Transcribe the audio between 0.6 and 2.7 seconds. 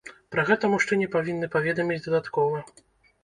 мужчыне павінны паведаміць дадаткова.